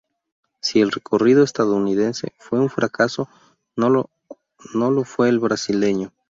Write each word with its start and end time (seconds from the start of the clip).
Si 0.61 0.81
el 0.81 0.89
recorrido 0.91 1.43
estadounidense 1.43 2.33
fue 2.39 2.57
un 2.59 2.71
fracaso, 2.71 3.29
no 3.75 3.91
lo 3.91 5.03
fue 5.03 5.29
el 5.29 5.37
brasileño. 5.37 6.11